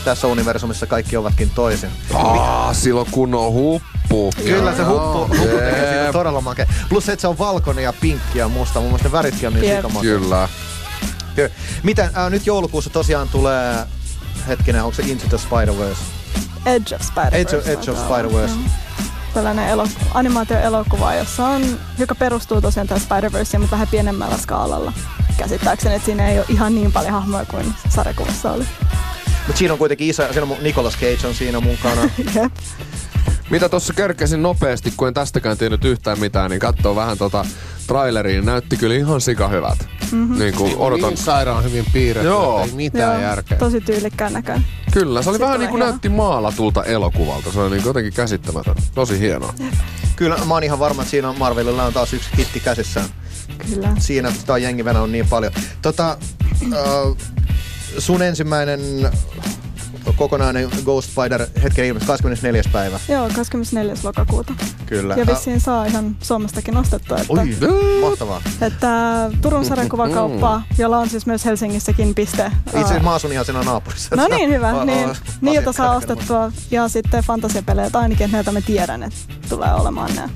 [0.05, 1.91] tässä universumissa kaikki ovatkin toisin.
[2.15, 4.33] Aa, silloin kunnon huppu.
[4.45, 6.67] Kyllä se huppu, huppu tekee siitä todella makea.
[6.89, 8.81] Plus se, että se on valkoinen ja pinkki ja musta.
[8.81, 10.19] Mun mielestä ne väritkin on niin sikamakea.
[10.19, 10.49] Kyllä.
[11.37, 11.51] Kyllä.
[11.83, 13.87] Miten, äh, nyt joulukuussa tosiaan tulee,
[14.49, 16.01] hetkinen, onko se Into the Spider-Verse?
[16.67, 17.37] Edge of Spider-Verse.
[17.37, 18.55] Edge of- Edge of Spider-Verse.
[18.55, 18.71] joo.
[19.35, 21.63] Tällainen elo, animaatioelokuva, jossa on,
[21.99, 24.93] joka perustuu tosiaan tähän Spider-Verseen, mutta vähän pienemmällä skaalalla.
[25.41, 28.65] Käsittääkseni, että siinä ei ole ihan niin paljon hahmoja kuin sarjakuvassa oli.
[29.47, 32.03] Mutta siinä on kuitenkin iso, siinä on Nicolas Cage on siinä mukana.
[32.35, 32.53] Jep.
[33.51, 37.45] Mitä tuossa körkäsin nopeasti, kun en tästäkään tiennyt yhtään mitään, niin katsoo vähän tota
[37.87, 38.47] traileriin.
[38.47, 39.89] Näytti kyllä ihan sika hyvät.
[40.13, 40.39] Mm-hmm.
[40.39, 41.09] Niin kuin odotan.
[41.09, 42.61] Niin sairaan hyvin piirretty, Joo.
[42.61, 43.59] ei mitään järkeä.
[43.59, 44.67] tosi tyylikkään näköinen.
[44.93, 47.53] Kyllä, se oli Sitten vähän niin kuin näytti maalatulta elokuvalta.
[47.53, 48.77] Se oli niin jotenkin käsittämätön.
[48.95, 49.55] Tosi hienoa.
[50.17, 53.07] Kyllä mä oon ihan varma, että siinä on Marvelilla on taas yksi hitti käsissään.
[53.59, 53.93] Kyllä.
[53.99, 55.53] Siinä sitä on jengi niin paljon.
[55.83, 56.19] Tota,
[56.63, 57.17] äh,
[57.99, 58.81] sun ensimmäinen
[60.17, 62.63] kokonainen Ghost Spider hetken ilmestyi 24.
[62.73, 63.01] päivä.
[63.09, 63.95] Joo, 24.
[64.03, 64.53] lokakuuta.
[64.87, 65.15] Kyllä.
[65.15, 67.19] Ja vissiin saa ihan Suomestakin ostettua.
[67.19, 68.43] Että, Oi, mahtavaa.
[68.61, 68.91] että
[69.43, 72.53] Turun sarjakuvakauppa, jolla on siis myös Helsingissäkin piste.
[72.67, 74.17] Itse asiassa mä asun ihan siinä naapurissa.
[74.17, 74.75] No niin, hyvä.
[74.81, 75.09] O- Niin,
[75.41, 76.53] niiltä saa ostettua.
[76.71, 80.29] Ja sitten fantasiapelejä, tai ainakin että näitä mä tiedän, että tulee olemaan nämä.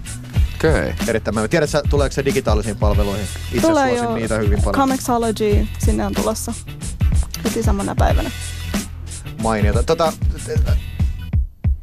[0.68, 0.90] Okei.
[0.90, 0.92] Okay.
[1.08, 1.48] Erittäin hyvä.
[1.48, 3.26] Tiedätkö, tuleeko se digitaalisiin palveluihin?
[3.52, 4.74] Itse Tulee suosin jo niitä hyvin paljon.
[4.74, 6.54] Comixology, sinne on tulossa
[7.44, 8.30] heti samana päivänä.
[9.42, 9.82] Mainiota.
[9.82, 10.12] Tota,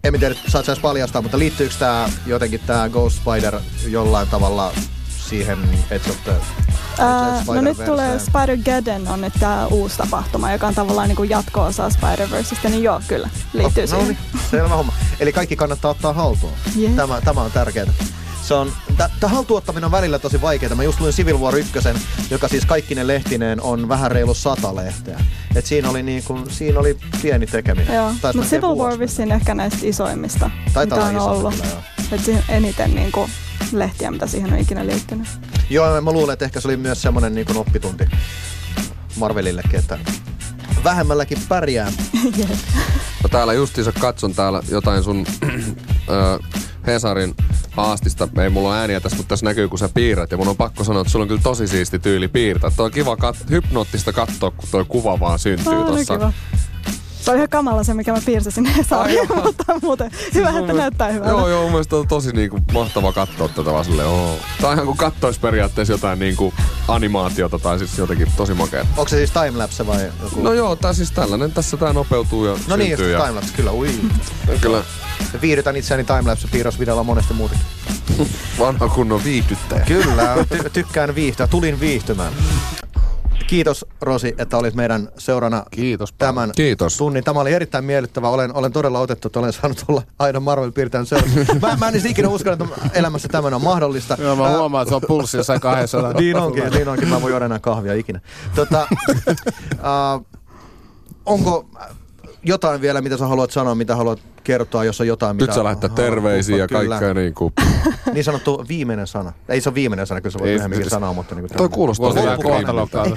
[0.03, 4.73] en tiedä, saat edes paljastaa, mutta liittyykö tää jotenkin tää Ghost Spider jollain tavalla
[5.29, 5.59] siihen
[5.91, 6.33] Edge of the
[6.99, 11.29] Ää, no nyt tulee Spider-Geddon on nyt tää uusi tapahtuma, joka on tavallaan niin kuin
[11.29, 14.07] jatko-osa Spider-Verseistä, niin joo, kyllä, liittyy no siihen.
[14.07, 14.93] niin, selvä homma.
[15.19, 16.53] Eli kaikki kannattaa ottaa haltuun.
[16.75, 16.95] Jep.
[16.95, 17.85] Tämä, tämä on tärkeää.
[18.51, 20.75] Se on, tämä haltuottaminen on välillä tosi vaikeaa.
[20.75, 21.73] Mä just luin Civil War 1,
[22.29, 25.19] joka siis kaikkinen lehtineen on vähän reilu sata lehteä.
[25.55, 27.95] Et siinä oli niin kuin, siinä oli pieni tekeminen.
[27.95, 31.53] Joo, mutta Civil vuosi War vissiin ehkä näistä isoimmista, Taitaa mitä on iso, ollut.
[31.53, 31.81] kyllä, joo.
[32.11, 33.31] Että siihen eniten niin kuin,
[33.71, 35.27] lehtiä, mitä siihen on ikinä liittynyt.
[35.69, 38.05] Joo, mä luulen, että ehkä se oli myös semmoinen niin kuin oppitunti
[39.15, 39.99] Marvelillekin, että
[40.83, 41.91] vähemmälläkin pärjää.
[43.23, 45.25] No täällä justiinsa katson täällä jotain sun
[46.87, 47.35] Hesarin
[47.81, 48.27] haastista.
[48.43, 50.31] Ei mulla ole ääniä tässä, mutta tässä näkyy, kun sä piirrät.
[50.31, 52.71] Ja mun on pakko sanoa, että sulla on kyllä tosi siisti tyyli piirtää.
[52.75, 56.33] Tuo on kiva, kat- hypnoottista katsoa, kun tuo kuva vaan syntyy Aa,
[57.21, 60.67] Se on ihan kamala se, mikä mä piirsin sinne Hesariin, mutta muuten hyvä, että Mun
[60.77, 61.31] näyttää mielestä- hyvältä.
[61.41, 64.35] Joo, joo, mun mielestä on tosi niinku mahtava katsoa tätä vaan silleen, oo.
[64.61, 66.53] Tää on ihan kuin kattois periaatteessa jotain niinku
[66.87, 68.85] animaatiota tai siis jotenkin tosi makea.
[68.97, 70.41] Onko se siis timelapse vai joku?
[70.41, 73.71] No joo, tää siis tällainen, tässä tää nopeutuu ja no niin, ja timelapse, kyllä.
[73.71, 73.89] Ui.
[74.61, 74.83] Kyllä
[75.41, 77.67] Viihdytän itseäni timelapse-piirrosvideolla monesti muutenkin.
[78.59, 79.81] vanha kunnon viihdyttäjä.
[79.85, 81.47] Kyllä, ty- tykkään viihtyä.
[81.47, 82.33] Tulin viihtymään.
[83.47, 86.33] Kiitos Rosi, että olit meidän seurana Kiitos paljon.
[86.35, 86.97] tämän Kiitos.
[86.97, 87.23] tunnin.
[87.23, 88.29] Tämä oli erittäin miellyttävä.
[88.29, 91.39] Olen, olen todella otettu, että olen saanut olla aina marvel piirtäjän seurassa.
[91.61, 94.17] Mä, mä en edes ikinä uskalla, että elämässä tämän on mahdollista.
[94.19, 96.13] Joo, mä huomaan, että se on pulssi jossain 200.
[96.21, 97.07] Niin onkin, niin onkin.
[97.07, 98.21] Mä en voi juoda enää kahvia ikinä.
[98.55, 98.87] Tota,
[100.17, 100.25] uh,
[101.25, 101.65] onko
[102.43, 105.45] jotain vielä, mitä sä haluat sanoa, mitä haluat kertoa, jos on jotain, mitä...
[105.45, 107.51] Nyt sä lähettää terveisiä ja kaikkea niinku.
[108.13, 109.33] Niin sanottu viimeinen sana.
[109.49, 111.35] Ei se ole viimeinen sana, kyllä sä voit Ei, myöhemminkin siis- sanoa, mutta...
[111.35, 112.09] Niin Toi kuulostaa.
[112.09, 112.51] Ehkä Tuo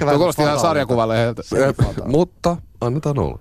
[0.05, 1.41] vähän kuulosti ihan sarjakuvalehdeltä.
[1.55, 3.39] Eh, Mutta annetaan olla.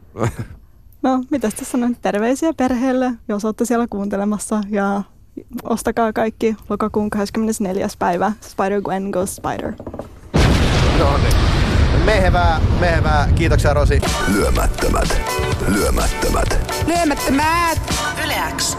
[1.03, 4.61] No, mitäs tässä on terveisiä perheelle, jos olette siellä kuuntelemassa.
[4.71, 5.03] Ja
[5.63, 7.89] ostakaa kaikki lokakuun 24.
[7.99, 9.73] päivä Spider-Gwen Goes Spider.
[10.99, 11.54] No niin.
[12.05, 13.29] Mehevää, mehevää.
[13.35, 14.01] Kiitoksia Rosi.
[14.29, 15.21] Lyömättömät.
[15.69, 16.73] Lyömättömät.
[16.87, 17.95] Lyömättömät.
[18.25, 18.79] Yle X.